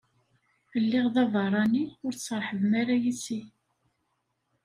[0.83, 3.41] Lliɣ d abeṛṛani, ur testeṛḥbem ara yes-i.